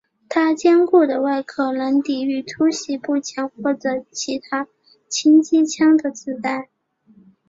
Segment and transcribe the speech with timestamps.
[0.29, 4.67] 他坚固的外壳能抵御突袭步枪或者其他
[5.07, 6.65] 轻机枪的子弹。